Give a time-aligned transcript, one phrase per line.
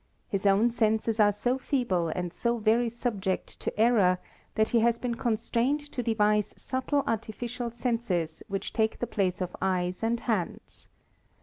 [0.27, 4.17] His own senses are so feeble and so very subject to error
[4.55, 9.55] that he has been constrained to devise subtle artificial senses which take the place of
[9.61, 10.89] eyes and hands.